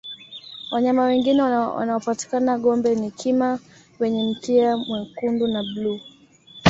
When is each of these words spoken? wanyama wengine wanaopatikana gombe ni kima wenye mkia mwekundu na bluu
wanyama 0.71 1.03
wengine 1.03 1.41
wanaopatikana 1.41 2.57
gombe 2.57 2.95
ni 2.95 3.11
kima 3.11 3.59
wenye 3.99 4.23
mkia 4.23 4.77
mwekundu 4.77 5.47
na 5.47 5.63
bluu 5.63 5.99